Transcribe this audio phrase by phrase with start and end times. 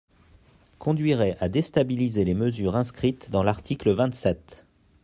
[0.79, 4.65] –conduiraient à déstabiliser les mesures inscrites dans l’article vingt-sept.